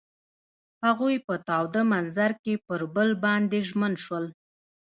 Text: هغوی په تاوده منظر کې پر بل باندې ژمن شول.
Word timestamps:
هغوی 0.85 1.15
په 1.27 1.33
تاوده 1.47 1.81
منظر 1.93 2.31
کې 2.43 2.53
پر 2.67 2.81
بل 2.95 3.09
باندې 3.25 3.57
ژمن 3.69 3.93
شول. 4.03 4.25